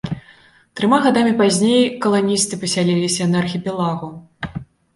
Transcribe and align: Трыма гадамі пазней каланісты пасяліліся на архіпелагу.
Трыма 0.79 0.97
гадамі 1.03 1.33
пазней 1.41 1.83
каланісты 2.07 2.61
пасяліліся 2.65 3.31
на 3.37 3.43
архіпелагу. 3.45 4.13